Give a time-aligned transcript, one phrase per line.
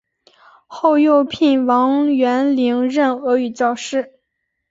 [0.65, 4.15] 后又聘王元龄任俄语教师。